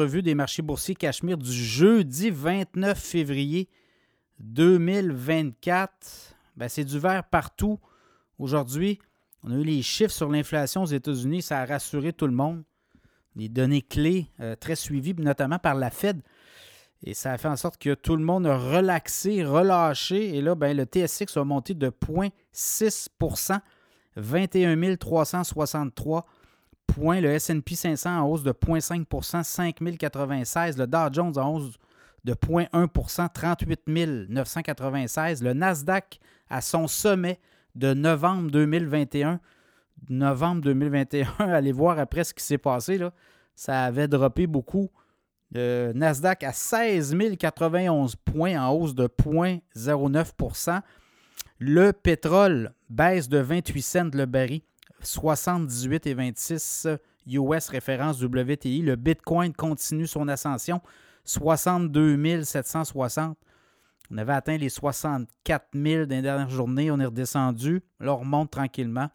[0.00, 3.68] revue des marchés boursiers Cachemire du jeudi 29 février
[4.38, 6.34] 2024.
[6.56, 7.78] Ben, c'est du vert partout.
[8.38, 8.98] Aujourd'hui,
[9.44, 11.42] on a eu les chiffres sur l'inflation aux États-Unis.
[11.42, 12.62] Ça a rassuré tout le monde.
[13.36, 16.22] Les données clés euh, très suivies, notamment par la Fed.
[17.02, 20.34] Et ça a fait en sorte que tout le monde a relaxé, relâché.
[20.34, 23.60] Et là, ben, le TSX a monté de 0,6%
[24.16, 26.26] 21 363
[26.98, 30.78] Le S&P 500 en hausse de 0,5 5 096.
[30.78, 31.76] Le Dow Jones en hausse
[32.24, 33.80] de 0,1% 38
[34.28, 35.42] 996.
[35.42, 37.38] Le Nasdaq à son sommet
[37.74, 39.40] de novembre 2021.
[40.08, 42.98] Novembre 2021, allez voir après ce qui s'est passé.
[42.98, 43.12] Là.
[43.54, 44.90] Ça avait droppé beaucoup.
[45.52, 50.80] Le Nasdaq à 16 091 points en hausse de 0,09%
[51.58, 54.62] Le pétrole baisse de 28 cents le baril,
[55.02, 58.82] 78,26 US référence WTI.
[58.82, 60.80] Le Bitcoin continue son ascension,
[61.24, 63.36] 62 760.
[64.12, 66.90] On avait atteint les 64 000 dans les dernières journées.
[66.90, 67.82] On est redescendu.
[68.00, 69.08] Là, on remonte tranquillement.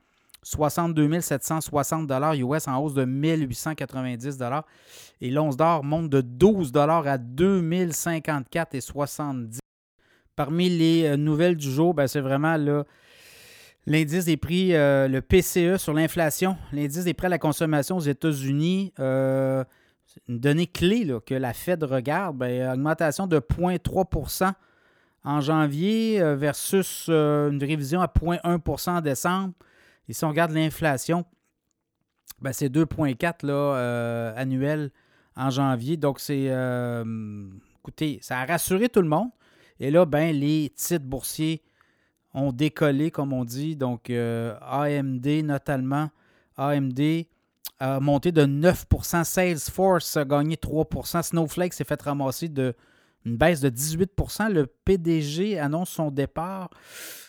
[0.44, 4.38] 62 760 US en hausse de 1890
[5.22, 9.60] Et l'once d'or monte de 12 à 2054 et 70.
[10.36, 12.58] Parmi les euh, nouvelles du jour, ben, c'est vraiment
[13.86, 18.02] l'indice des prix, euh, le PCE sur l'inflation, l'indice des prix à la consommation aux
[18.02, 18.94] États-Unis.
[19.00, 19.64] Euh,
[20.30, 24.54] une donnée clé que la Fed regarde, ben, augmentation de 0,3%
[25.24, 29.54] en janvier versus une révision à 0,1% en décembre.
[30.08, 31.26] Et si on regarde l'inflation,
[32.42, 34.92] ben c'est 2,4% euh, annuel
[35.36, 35.98] en janvier.
[35.98, 36.48] Donc, c'est.
[36.50, 37.48] Euh,
[37.80, 39.30] écoutez, ça a rassuré tout le monde.
[39.80, 41.62] Et là, ben, les titres boursiers
[42.36, 43.76] ont décollé, comme on dit.
[43.76, 46.10] Donc, euh, AMD, notamment,
[46.58, 47.26] AMD
[47.80, 52.74] a monté de 9% Salesforce a gagné 3% Snowflake s'est fait ramasser de
[53.26, 56.70] une baisse de 18% Le PDG annonce son départ.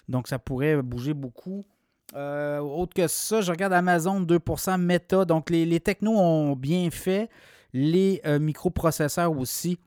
[0.09, 1.65] Donc, ça pourrait bouger beaucoup.
[2.15, 5.25] Euh, autre que ça, je regarde Amazon 2%, Meta.
[5.25, 7.31] Donc, les, technos ont bien fait.
[7.73, 9.79] Les euh, microprocesseurs aussi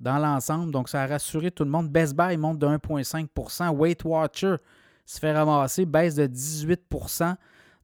[0.00, 0.72] dans l'ensemble.
[0.72, 1.88] Donc, ça a rassuré tout le monde.
[1.88, 4.56] Best Buy monte de 1,5% Weight Watcher
[5.04, 7.34] se fait ramasser, baisse de 18%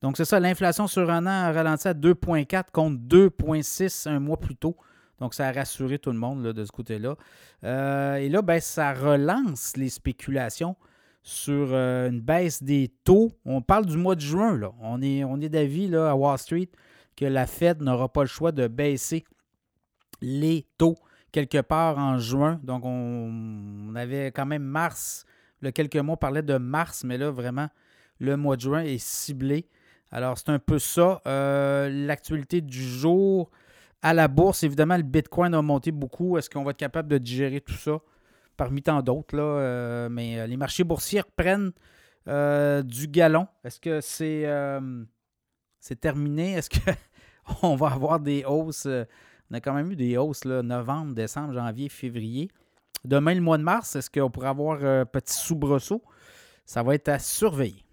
[0.03, 4.39] Donc, c'est ça, l'inflation sur un an a ralenti à 2,4 contre 2,6 un mois
[4.39, 4.77] plus tôt.
[5.19, 7.17] Donc, ça a rassuré tout le monde de ce côté-là.
[7.65, 10.77] Euh, et là, ben, ça relance les spéculations
[11.23, 13.33] sur euh, une baisse des taux.
[13.45, 14.57] On parle du mois de juin.
[14.57, 14.73] Là.
[14.81, 16.69] On est, on est d'avis à Wall Street
[17.17, 19.25] que la Fed n'aura pas le choix de baisser
[20.21, 20.97] les taux
[21.37, 22.59] quelque part en juin.
[22.63, 25.27] Donc, on, avait quand même mars.
[25.61, 27.69] Le quelques mois, on parlait de mars, mais là, vraiment,
[28.21, 29.69] le mois de juin est ciblé.
[30.11, 31.21] Alors, c'est un peu ça.
[31.27, 33.51] Euh, l'actualité du jour
[34.01, 36.39] à la bourse, évidemment, le Bitcoin a monté beaucoup.
[36.39, 37.99] Est-ce qu'on va être capable de digérer tout ça?
[38.57, 39.37] parmi tant d'autres.
[39.39, 41.73] Euh, mais euh, les marchés boursiers reprennent
[42.83, 43.47] du galon.
[43.63, 46.55] Est-ce que c'est terminé?
[46.55, 46.71] Est-ce
[47.61, 48.89] qu'on va avoir des hausses?
[49.51, 52.51] On a quand même eu des hausses novembre, décembre, janvier, février.
[53.05, 56.03] Demain, le mois de mars, est-ce qu'on pourra avoir un petit soubresaut?
[56.65, 57.86] Ça va être à surveiller.